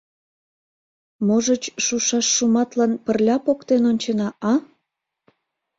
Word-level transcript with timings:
Можыч, 1.27 1.63
шушаш 1.85 2.27
шуматлан 2.35 2.91
пырля 3.05 3.37
поктен 3.45 3.81
ончена, 3.91 4.29
а? 4.51 4.53